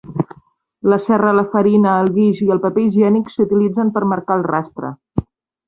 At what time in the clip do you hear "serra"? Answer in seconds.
1.07-1.33